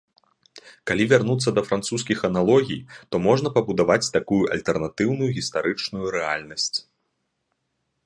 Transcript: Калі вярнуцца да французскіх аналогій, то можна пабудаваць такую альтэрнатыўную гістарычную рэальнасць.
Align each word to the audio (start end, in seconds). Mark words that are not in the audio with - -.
Калі 0.91 1.03
вярнуцца 1.11 1.49
да 1.57 1.61
французскіх 1.67 2.23
аналогій, 2.31 2.79
то 3.13 3.21
можна 3.27 3.53
пабудаваць 3.59 4.09
такую 4.19 4.41
альтэрнатыўную 4.57 5.29
гістарычную 5.39 6.05
рэальнасць. 6.21 6.75